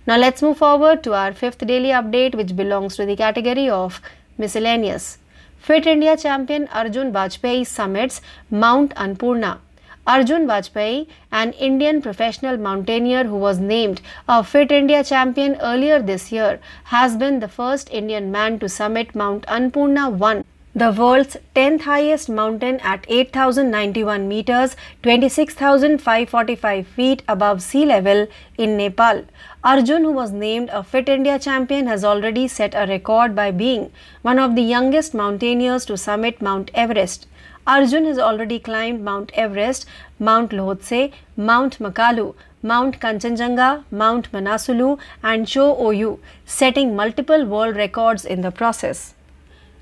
[0.07, 4.03] Now let's move forward to our fifth daily update, which belongs to the category of
[4.37, 5.17] miscellaneous.
[5.57, 9.61] Fit India champion Arjun Vajpayee summits Mount Annapurna.
[10.07, 16.31] Arjun Vajpayee, an Indian professional mountaineer who was named a Fit India champion earlier this
[16.31, 20.45] year, has been the first Indian man to summit Mount Annapurna 1
[20.77, 28.27] the world's 10th highest mountain at 8,091 meters, 26,545 feet above sea level
[28.59, 29.25] in Nepal.
[29.69, 33.91] Arjun, who was named a Fit India champion, has already set a record by being
[34.23, 37.27] one of the youngest mountaineers to summit Mount Everest.
[37.67, 39.85] Arjun has already climbed Mount Everest,
[40.21, 48.25] Mount Lhotse, Mount Makalu, Mount Kanchenjunga, Mount Manasulu, and Cho Oyu, setting multiple world records
[48.25, 49.15] in the process.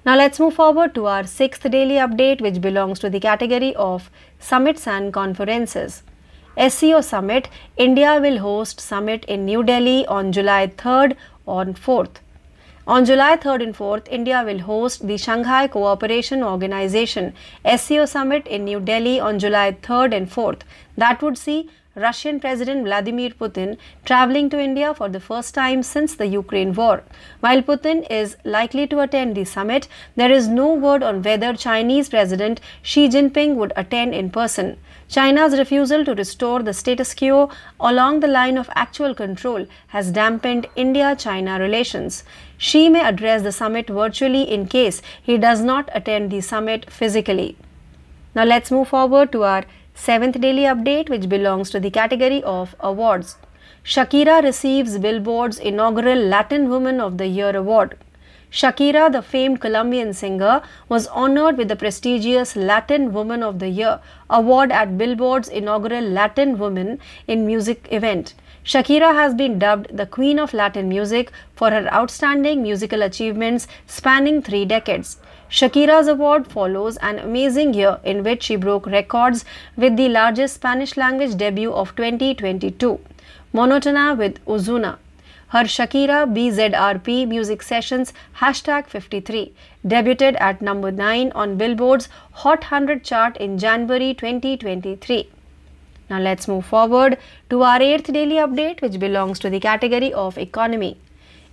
[0.07, 4.11] Now let's move forward to our sixth daily update, which belongs to the category of
[4.39, 6.03] summits and conferences.
[6.57, 11.17] SCO Summit India will host summit in New Delhi on July 3rd
[11.49, 12.21] on 4th.
[12.87, 17.33] On July 3rd and 4th, India will host the Shanghai Cooperation Organization
[17.65, 20.61] SEO Summit in New Delhi on July 3rd and 4th.
[20.97, 26.15] That would see Russian President Vladimir Putin traveling to India for the first time since
[26.15, 27.03] the Ukraine war.
[27.41, 32.09] While Putin is likely to attend the summit, there is no word on whether Chinese
[32.09, 34.77] President Xi Jinping would attend in person.
[35.09, 40.67] China's refusal to restore the status quo along the line of actual control has dampened
[40.77, 42.25] India China relations.
[42.59, 47.57] Xi may address the summit virtually in case he does not attend the summit physically.
[48.35, 49.65] Now let's move forward to our
[49.95, 53.37] seventh daily update, which belongs to the category of awards.
[53.85, 57.99] Shakira receives Billboard's inaugural Latin Woman of the Year award.
[58.55, 63.99] Shakira, the famed Colombian singer, was honored with the prestigious Latin Woman of the Year
[64.31, 68.35] award at Billboard's inaugural Latin Woman in Music event.
[68.65, 74.41] Shakira has been dubbed the Queen of Latin Music for her outstanding musical achievements spanning
[74.41, 75.17] three decades.
[75.51, 79.45] Shakira's award follows an amazing year in which she broke records
[79.77, 83.01] with the largest Spanish language debut of 2022,
[83.53, 84.99] Monotona with Ozuna.
[85.55, 89.53] Her Shakira BZRP Music Sessions hashtag 53
[89.87, 92.09] debuted at number 9 on Billboard's
[92.43, 95.31] Hot 100 chart in January 2023.
[96.11, 97.19] Now let's move forward
[97.51, 100.99] to our eighth daily update, which belongs to the category of economy.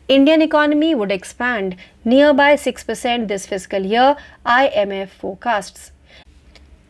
[0.08, 4.16] Indian economy would expand nearby 6% this fiscal year,
[4.48, 5.92] IMF forecasts.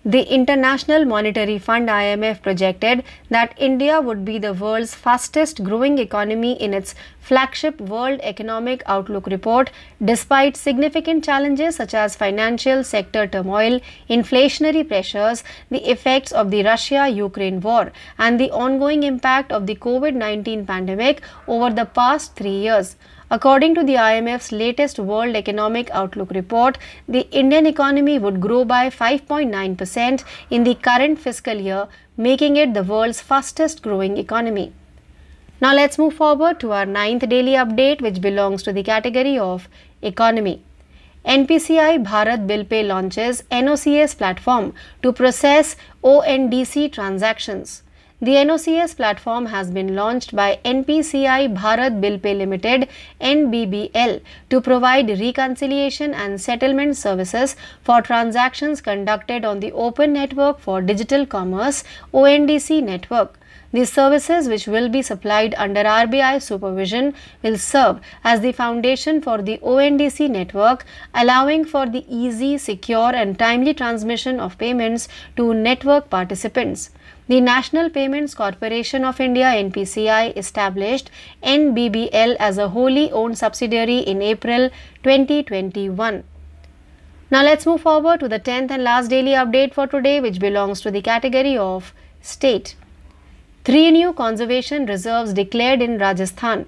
[0.04, 6.54] The International Monetary Fund IMF projected that India would be the world's fastest growing economy
[6.54, 9.70] in its flagship World Economic Outlook report
[10.04, 17.62] despite significant challenges such as financial sector turmoil, inflationary pressures, the effects of the Russia-Ukraine
[17.62, 22.96] war and the ongoing impact of the COVID-19 pandemic over the past 3 years.
[23.34, 28.90] According to the IMF's latest World Economic Outlook report, the Indian economy would grow by
[28.90, 34.74] 5.9% in the current fiscal year, making it the world's fastest growing economy.
[35.62, 39.70] Now let's move forward to our ninth daily update, which belongs to the category of
[40.02, 40.62] economy.
[41.26, 47.84] NPCI Bharat Bill Pay launches NOCS platform to process ONDC transactions.
[48.24, 52.88] The NOCS platform has been launched by NPCI Bharat Bill Pay Limited
[53.20, 60.84] NBBL to provide reconciliation and settlement services for transactions conducted on the Open Network for
[60.84, 63.40] Digital Commerce ONDC network.
[63.74, 69.42] These services, which will be supplied under RBI supervision, will serve as the foundation for
[69.42, 75.08] the ONDC network, allowing for the easy, secure, and timely transmission of payments
[75.38, 76.92] to network participants.
[77.32, 81.10] The National Payments Corporation of India NPCI established
[81.42, 84.70] NBBL as a wholly owned subsidiary in April
[85.04, 86.26] 2021.
[87.30, 90.82] Now let's move forward to the 10th and last daily update for today which belongs
[90.82, 92.76] to the category of state.
[93.64, 96.66] Three new conservation reserves declared in Rajasthan.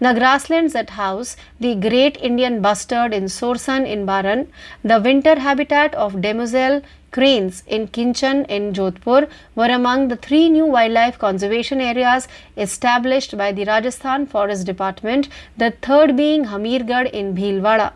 [0.00, 4.50] The grasslands that house the great Indian bustard in Sorsan in Baran,
[4.82, 10.66] the winter habitat of demoiselle cranes in Kinchan in Jodhpur were among the three new
[10.66, 17.92] wildlife conservation areas established by the Rajasthan Forest Department, the third being Hamirgarh in Bhilwara.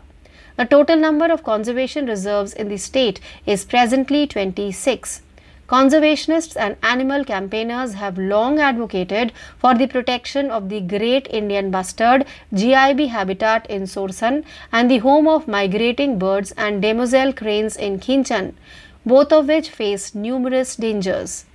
[0.55, 5.21] The total number of conservation reserves in the state is presently 26.
[5.67, 12.25] Conservationists and animal campaigners have long advocated for the protection of the great Indian bustard
[12.53, 18.53] GIB habitat in Sorsan and the home of migrating birds and demoiselle cranes in Kinchan,
[19.05, 21.45] both of which face numerous dangers.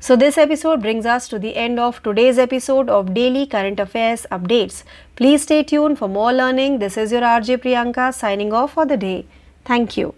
[0.00, 4.26] So, this episode brings us to the end of today's episode of Daily Current Affairs
[4.30, 4.82] Updates.
[5.16, 6.80] Please stay tuned for more learning.
[6.80, 9.24] This is your RJ Priyanka signing off for the day.
[9.66, 10.10] Thank you.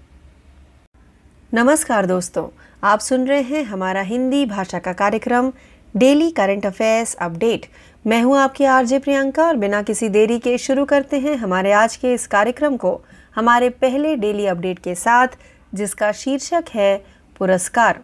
[1.52, 2.48] नमस्कार दोस्तों
[2.83, 5.50] आप सुन रहे हैं हमारा हिंदी भाषा का कार्यक्रम
[5.94, 7.66] daily current affairs update
[8.07, 11.96] मैं हूँ आपकी आरजे प्रियंका और बिना किसी देरी के शुरू करते हैं हमारे आज
[11.96, 12.96] के इस कार्यक्रम को
[13.37, 15.37] हमारे पहले डेली अपडेट के साथ
[15.75, 16.97] जिसका शीर्षक है
[17.39, 18.01] पुरस्कार।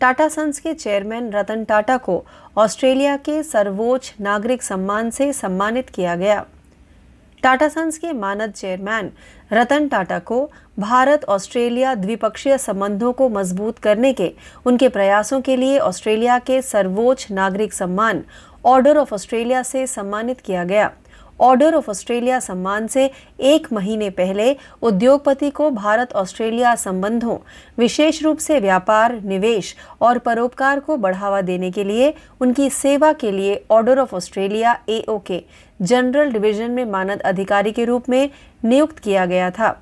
[0.00, 2.24] टाटा सन्स के चेयरमैन रतन टाटा को
[2.56, 6.44] ऑस्ट्रेलिया के सर्वोच्च नागरिक सम्मान से सम्मानित किया गया।
[7.42, 9.10] टाटा सन्स के मानद चेयरमैन
[9.52, 14.32] रतन टाटा को भारत ऑस्ट्रेलिया द्विपक्षीय संबंधों को मज़बूत करने के,
[14.66, 18.22] उनके प्रयासों के लिए ऑस्ट्रेलिया के सर्वोच्च नागरिक सम्मान,
[18.64, 20.90] ऑर्डर ऑफ़ ऑस्ट्रेलिया से सम्मानित किया गया।
[21.40, 27.36] ऑर्डर ऑफ़ ऑस्ट्रेलिया सम्मान से एक महीने पहले उद्योगपति को भारत ऑस्ट्रेलिया संबंधों,
[27.78, 33.32] विशेष रूप से व्यापार, निवेश और परोपकार को बढ़ावा देने के लिए, उनकी सेवा के
[33.32, 35.42] लिए ऑर्डर ऑफ़ ऑस्ट्रेलिया एओके
[35.82, 38.30] जनरल डिवीज़न में मानद अधिकारी के रूप में
[38.64, 39.76] नियुक्त किया गया था।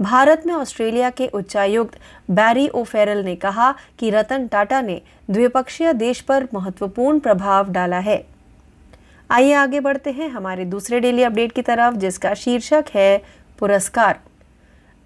[0.00, 1.98] भारत में ऑस्ट्रेलिया के उच्चायुक्त
[2.30, 8.24] बैरी ओफेरल ने कहा कि रतन टाटा ने द्विपक्षीय देश पर महत्वपूर्ण प्रभाव डाला है।
[9.30, 13.16] आइए आगे बढ़ते हैं हमारे दूसरे डेली अपडेट की तरफ़, जिसका शीर्षक है
[13.58, 14.14] पुरस्कार।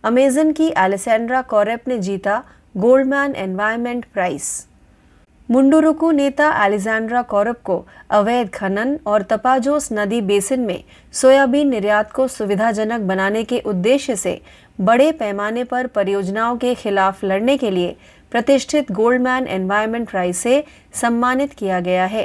[0.05, 2.41] अमेजन की एलेसेंड्रा कॉरेप ने जीता
[2.79, 4.67] गोल्डमैन एनवायरमेंट प्राइस।
[5.49, 7.81] मुंडुरुकु नेता एलेजेंड्रा कौरब को
[8.11, 10.79] अवैध खनन और तपाजोस नदी बेसिन में
[11.13, 14.37] सोयाबीन निर्यात को सुविधाजनक बनाने के उद्देश्य से
[14.79, 17.93] बड़े पैमाने पर परियोजनाओं के खिलाफ लड़ने के लिए
[18.33, 20.61] प्रतिष्ठित गोल्डमैन एनवायरमेंट प्राइज से
[20.95, 22.25] सम्मानित किया गया है।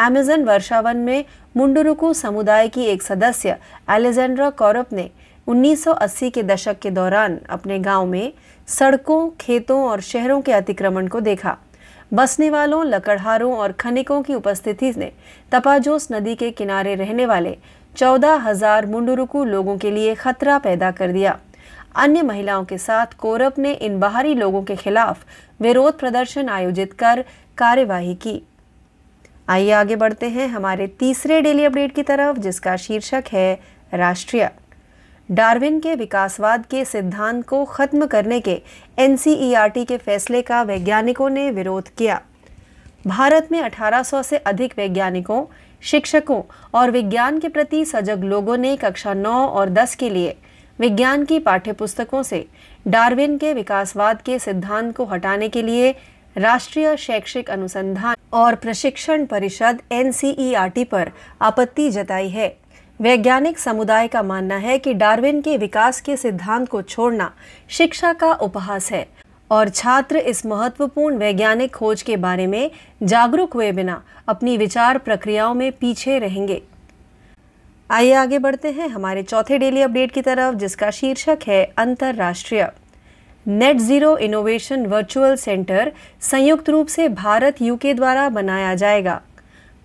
[0.00, 1.24] अमेजन वर्षावन में
[1.56, 3.56] मुंडुरुकु समुदाय की एक सदस्य
[3.90, 5.10] एलेजेंड्रा कौरब ने
[5.46, 8.32] 1980 के दशक के दौरान अपने गाँव में
[8.68, 11.56] सड़कों, खेतों और शहरों के अतिक्रमण को देखा।
[12.14, 15.12] बसने वालों, लकड़हारों और खनिकों की उपस्थिति ने
[15.52, 17.56] तपाजोस नदी के किनारे रहने वाले
[17.96, 21.38] चौदह हज़ार मुंडुरुकु लोगों के लिए खतरा पैदा कर दिया।
[21.96, 25.24] अन्य महिलाओं के साथ कोरप ने इन बाहरी लोगों के खिलाफ
[25.60, 27.24] विरोध प्रदर्शन आयोजित कर
[27.58, 28.42] कार्यवाही की।
[29.50, 33.54] आइए आगे बढ़ते हैं हमारे तीसरे डेली अपडेट की तरफ़, जिसका शीर्षक है
[33.92, 34.46] राष्ट्रीय।
[35.28, 38.64] डार्विन के विकासवाद के सिद्धांत को खत्म करने के
[38.98, 42.18] एनसीईआरटी के फैसले का वैज्ञानिकों ने विरोध किया।
[43.04, 45.44] भारत में 1800 से अधिक वैज्ञानिकों,
[45.82, 50.30] शिक्षकों और विज्ञान के प्रति सजग लोगों ने कक्षा 9 और 10 के लिए
[50.78, 52.42] विज्ञान की पाठ्यपुस्तकों से
[52.86, 55.92] डार्विन के विकासवाद के सिद्धांत को हटाने के लिए
[56.36, 61.08] राष्ट्रीय शैक्षिक अनुसंधान और प्रशिक्षण परिषद एनसीईआरटी पर
[61.40, 62.48] आपत्ति जताई है।
[63.00, 67.28] वैज्ञानिक समुदाय का मानना है कि डार्विन के विकास के सिद्धांत को छोड़ना
[67.68, 69.02] शिक्षा का उपहास है
[69.50, 72.68] और छात्र इस महत्वपूर्ण वैज्ञानिक खोज के बारे में
[73.08, 76.58] जागरूक हुए बिना अपनी विचार प्रक्रियाओं में पीछे रहेंगे।
[77.90, 82.66] आइए आगे बढ़ते हैं हमारे चौथे डेली अपडेट की तरफ़, जिसका शीर्षक है अंतरराष्ट्रीय।
[83.50, 85.90] Net zero innovation virtual centre
[86.22, 89.20] संयुक्त रूप से भारत यूके द्वारा बनाया जाएगा।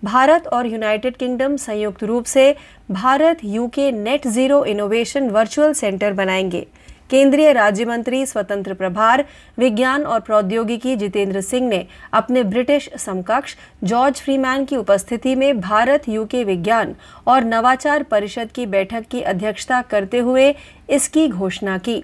[0.02, 2.54] भारत और यूनाइटेड किंगडम संयुक्त रूप से
[2.90, 6.66] Bharat UK net zero innovation virtual centre बनाएँगे।
[7.10, 9.24] केंद्रीय राज्य मंत्री स्वतंत्र प्रभार,
[9.58, 16.08] विज्ञान और प्रौद्योगिकी जितेंद्र सिंह ने अपने ब्रिटिश समकक्ष जॉर्ज फ्रीमैन की उपस्थिति में भारत
[16.08, 16.94] यूके विज्ञान
[17.26, 20.54] और नवाचार परिषद की बैठक की अध्यक्षता करते हुए
[20.90, 22.02] इसकी घोषणा की।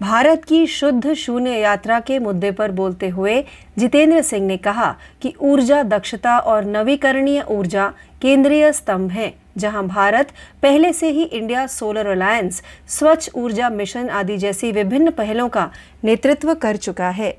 [0.00, 3.40] भारत की शुद्ध शून्य यात्रा के मुद्दे पर बोलते हुए
[3.78, 7.88] जितेंद्र सिंह ने कहा कि ऊर्जा दक्षता और नवीकरणीय ऊर्जा
[8.22, 10.32] केंद्रीय स्तंभ हैं, जहाँ भारत
[10.62, 15.66] पहले से ही इंडिया सोलर अलायंस, स्वच्छ ऊर्जा मिशन आदि जैसी विभिन्न पहलों का
[16.02, 17.30] नेतृत्व कर चुका है।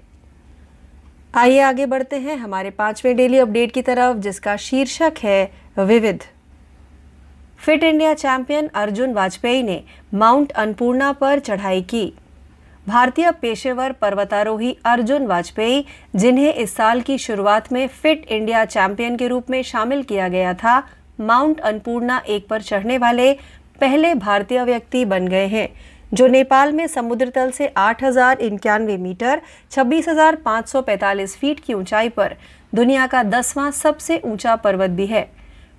[1.34, 5.46] आइए आगे बढ़ते हैं हमारे पाँचवें डेली अपडेट की तरफ़, जिसका शीर्षक है
[5.78, 6.18] विविध।
[7.66, 9.80] Fit India champion Arjun Vajpayee ने
[10.14, 12.10] माउंट अन्नपूर्णा पर चढ़ाई की।
[12.88, 19.28] भारतीय पेशेवर पर्वतारोही अर्जुन वाजपेयी, जिन्हें इस साल की शुरुआत में फिट इंडिया चैंपियन के
[19.28, 20.84] रूप में शामिल किया गया था,
[21.20, 23.34] माउंट अन्नपूर्णा एक पर चढ़ने वाले
[23.82, 25.68] पहले भारतीय व्यक्ति बन गए हैं,
[26.14, 29.42] जो नेपाल में समुद्र तल से आठ हज़ार इक्यानवे मीटर,
[29.72, 32.36] छब्बीस हज़ार पाँच सौ पैंतालीस फीट की ऊंचाई पर
[32.76, 35.30] दुनिया का दसवां सबसे ऊँचा पर्वत भी है।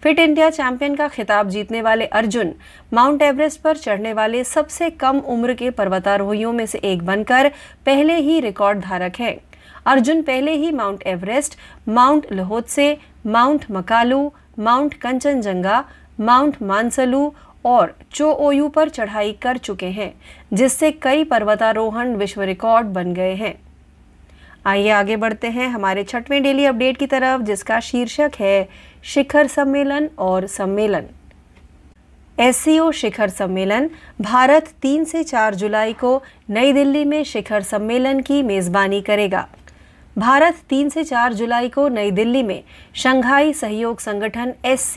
[0.02, 2.48] फिट इंडिया चैंपियन का खिताब जीतने वाले अर्जुन
[2.92, 7.48] माउंट एवरेस्ट पर चढ़ने वाले सबसे कम उम्र के पर्वतारोहियों में से एक बनकर
[7.86, 9.32] पहले ही रिकॉर्ड धारक है।
[9.86, 15.80] अर्जुन पहले ही mount Everest, mount Lhotse, mount Makalu, mount Kanchenjunga,
[16.18, 17.28] mount Manaslu
[17.64, 20.10] और चो ओयू पर चढ़ाई कर चुके हैं,
[20.56, 23.54] जिससे कई पर्वतारोहण विश्व रिकॉर्ड बन गए हैं।
[24.66, 28.62] आइए आगे बढ़ते हैं हमारे छठवें डेली अपडेट की तरफ़, जिसका शीर्षक है
[29.04, 31.04] शिखर सम्मेलन और सम्मेलन।
[32.38, 33.88] एस शिखर सम्मेलन,
[34.20, 39.46] भारत तीन से चार जुलाई को नई दिल्ली में शिखर सम्मेलन की मेजबानी करेगा।
[40.16, 42.62] भारत तीन से चार जुलाई को नई दिल्ली में
[42.94, 44.94] शंघाई सहयोग संगठन एस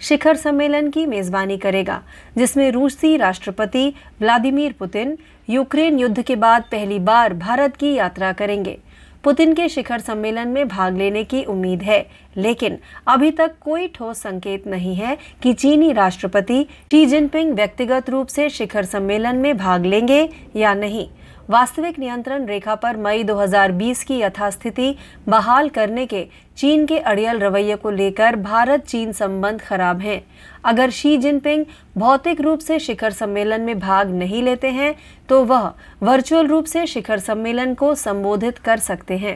[0.00, 2.02] शिखर सम्मेलन की मेजबानी करेगा,
[2.38, 3.88] जिसमें रूसी राष्ट्रपति
[4.20, 5.16] व्लादिमीर पुतिन
[5.48, 8.78] यूक्रेन युद्ध के बाद पहली बार भारत की यात्रा करेंगे।
[9.24, 12.06] पुतिन के शिखर सम्मेलन में भाग लेने की उम्मीद है।
[12.36, 18.26] लेकिन अभी तक कोई ठोस संकेत नहीं है कि चीनी राष्ट्रपति शी जिनपिंग व्यक्तिगत रूप
[18.26, 21.08] से शिखर सम्मेलन में भाग लेंगे या नहीं।
[21.50, 24.94] वास्तविक नियंत्रण रेखा पर मई 2020 की यथास्थिति
[25.28, 26.26] बहाल करने के
[26.60, 30.18] चीन के अड़ियल रवैये को लेकर भारत चीन संबंध खराब हैं।
[30.64, 31.62] अगर शी जिनपिंग
[31.96, 34.92] भौतिक रूप से शिखर सम्मेलन में भाग नहीं लेते हैं
[35.30, 35.68] तो वह
[36.00, 39.34] वर्चुअल रूप से शिखर सम्मेलन को संबोधित कर सकते हैं।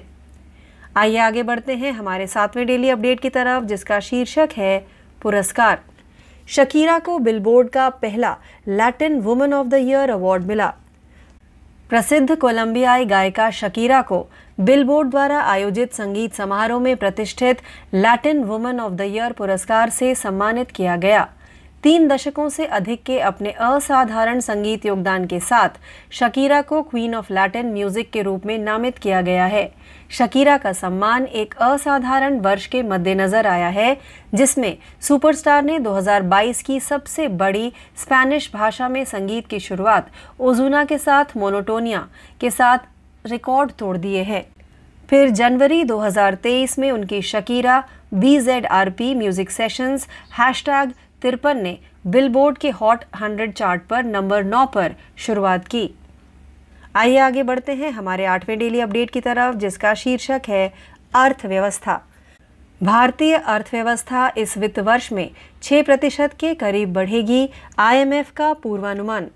[0.97, 4.79] आइए आगे बढ़ते हैं हमारे सातवें डेली अपडेट की तरफ़, जिसका शीर्षक है
[5.23, 5.77] पुरस्कार।
[6.48, 8.35] शकीरा को बिलबोर्ड का पहला
[8.69, 10.71] Latin women of the year award मिला।
[11.88, 14.23] प्रसिद्ध कोलंबियाई गायिका शकीरा को
[14.59, 17.63] बिलबोर्ड द्वारा आयोजित संगीत समारोह में प्रतिष्ठित
[17.94, 21.29] Latin women of the year पुरस्कार से सम्मानित किया गया।
[21.83, 25.69] तीन दशकों से अधिक के अपने असाधारण संगीत योगदान के साथ
[26.11, 29.67] शकीरा को क्वीन ऑफ़ लैटिन म्यूज़िक के रूप में नामित किया गया है।
[30.11, 33.96] शकीरा का सम्मान एक असाधारण वर्ष के मद्देनजर आया है,
[34.35, 40.98] जिसमें सुपरस्टार ने 2022 की सबसे बड़ी स्पेनिश भाषा में संगीत की शुरुआत ओजुना के
[40.98, 42.07] साथ मोनोटोनिया
[42.40, 42.94] के साथ
[43.25, 44.42] रिकॉर्ड तोड़ दिए हैं।
[45.08, 47.81] फिर जनवरी 2023 में उनकी Shakira
[48.12, 50.06] B Z R P music sessions
[50.38, 50.90] hashtag
[51.22, 55.87] तिरपन ने बिलबोर्ड के हॉट 100 चार्ट पर नंबर 9 पर शुरुआत की।
[56.94, 60.66] आइए आगे बढ़ते हैं हमारे आठवें डेली अपडेट की तरफ़, जिसका शीर्षक है
[61.14, 61.98] अर्थव्यवस्था।
[62.81, 65.29] भारतीय अर्थव्यवस्था इस वित्त वर्ष में
[65.62, 67.46] 6 प्रतिशत के करीब बढ़ेगी
[67.79, 69.27] आईएमएफ का पूर्वानुमान।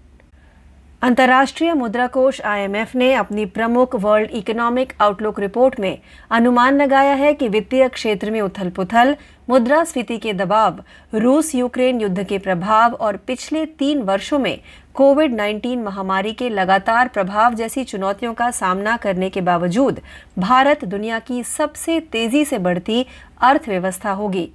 [1.03, 5.99] अंतर्राष्ट्रीय मुद्रा कोष आईएमएफ ने अपनी प्रमुख वर्ल्ड इकोनॉमिक आउटलुक रिपोर्ट में
[6.31, 9.15] अनुमान लगाया है कि वित्तीय क्षेत्र में उथल पुथल
[9.51, 10.83] मुद्रास्फीति के दबाव
[11.15, 14.59] रूस यूक्रेन युद्ध के प्रभाव और पिछले तीन वर्षों में
[14.95, 20.01] कोविड 19 महामारी के लगातार प्रभाव जैसी चुनौतियों का सामना करने के बावजूद
[20.39, 23.05] भारत दुनिया की सबसे तेज़ी से बढ़ती
[23.41, 24.51] अर्थव्यवस्था होगी।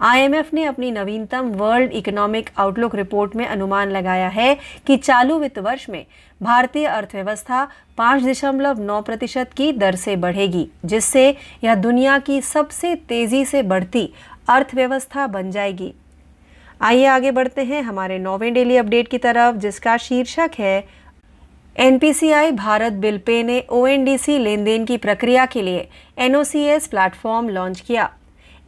[0.00, 4.54] आईएमएफ ने अपनी नवीनतम वर्ल्ड इकोनॉमिक आउटलुक रिपोर्ट में अनुमान लगाया है
[4.86, 6.02] कि चालू वित्त वर्ष में
[6.40, 7.64] भारतीय अर्थव्यवस्था
[7.96, 11.32] पाँच दशमलव नौ प्रतिशत की दर से बढ़ेगी, जिससे
[11.62, 14.06] यह दुनिया की सबसे तेज़ी से बढ़ती
[14.48, 15.90] अर्थव्यवस्था बन जाएगी।
[16.80, 20.80] आइए आगे बढ़ते हैं हमारे नौवें डेली अपडेट की तरफ़, जिसका शीर्षक है,
[21.76, 25.88] एनपीसीआई भारत बिल पे ने ओएनडीसी लेन देन की प्रक्रिया के लिए
[26.18, 28.08] एनओसीएस प्लेटफॉर्म लॉन्च किया।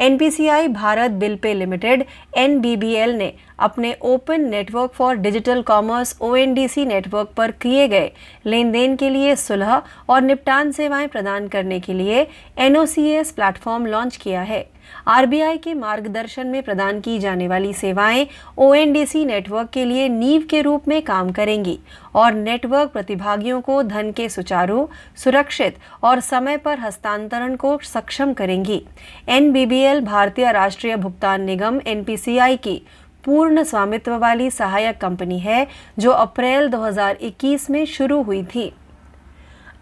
[0.01, 2.05] NPCI Bharat bill pay limited
[2.39, 8.11] NBBL ने अपने open network for digital commerce ONDC network पर किए गए
[8.47, 12.27] लेन देन के लिए सुलह और निपटान सेवाएँ प्रदान करने के लिए
[12.59, 14.69] एनओसीएस प्लेटफॉर्म लॉन्च किया है।
[15.07, 18.27] आरबीआई के मार्गदर्शन में प्रदान की जाने वाली सेवाएँ
[18.59, 21.79] ओएनडीसी नेटवर्क के लिए नींव के रूप में काम करेंगी
[22.15, 28.83] और नेटवर्क प्रतिभागियों को धन के सुचारू, सुरक्षित और समय पर हस्तांतरण को सक्षम करेंगी।
[29.29, 32.83] एनबीबीएल भारतीय राष्ट्रीय भुगतान निगम एनपीसीआई की
[33.25, 35.67] पूर्ण स्वामित्व वाली सहायक कंपनी है,
[35.99, 38.73] जो अप्रैल 2021 में शुरू हुई थी।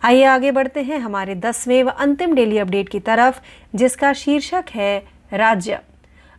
[0.03, 3.41] आइए आगे बढ़ते हैं हमारे दसवें व अंतिम डेली अपडेट की तरफ़,
[3.79, 4.99] जिसका शीर्षक है
[5.33, 5.79] राज्य।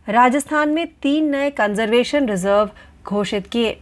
[0.08, 2.68] राजस्थान में तीन नए कंजर्वेशन रिज़र्व
[3.06, 3.72] घोषित किए।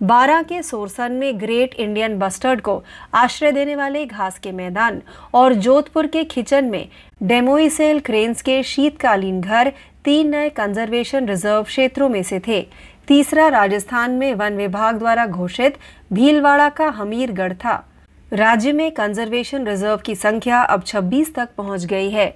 [0.00, 2.78] बारह के सोरसन में ग्रेट इंडियन बस्टर्ड को
[3.12, 4.98] आश्रय देने वाले घास के मैदान
[5.34, 6.88] और जोधपुर के खिचन में
[7.22, 9.72] डेमोइसेल क्रेन्स के शीतकालीन घर
[10.04, 12.60] तीन नए कंजर्वेशन रिज़र्व क्षेत्रों में से थे।
[13.08, 15.78] तीसरा राजस्थान में वन विभाग द्वारा घोषित
[16.10, 17.80] भीलवाड़ा का हमीरगढ़ था।
[18.32, 22.34] राज्य में कंजर्वेशन रिज़र्व की संख्या अब 26 तक पहुँच गई है।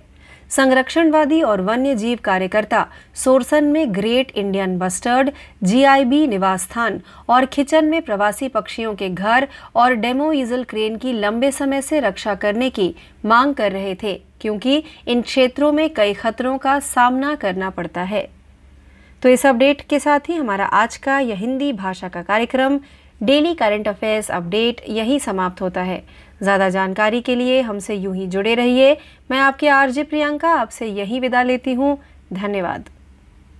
[0.51, 2.85] संरक्षणवादी और वन्य जीव कार्यकर्ता
[3.15, 5.31] सोरसन में ग्रेट इंडियन बस्टर्ड,
[5.65, 11.13] जीआईबी निवास स्थान और खिचन में प्रवासी पक्षियों के घर और डेमो ईजल क्रेन की
[11.13, 12.95] लंबे समय से रक्षा करने की
[13.25, 18.29] मांग कर रहे थे, क्योंकि इन क्षेत्रों में कई खतरों का सामना करना पड़ता है।
[19.23, 22.79] तो इस अपडेट के साथ ही हमारा आज का यह हिंदी भाषा का कार्यक्रम
[23.21, 25.99] डेली करंट अफेयर्स अपडेट यही समाप्त होता है।
[26.43, 28.95] ज़्यादा जानकारी के लिए हमसे यूँ ही जुड़े रहिए।
[29.31, 31.97] मैं आपके आरजे प्रियंका, आपसे यही विदा लेती हूँ।
[32.33, 32.83] धन्यवाद।